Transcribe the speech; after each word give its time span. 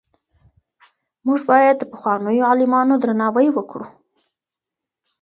موږ 1.25 1.39
باید 1.51 1.75
د 1.79 1.83
پخوانیو 1.91 2.47
عالمانو 2.49 2.93
درناوی 3.03 3.47
وکړو. 3.53 3.85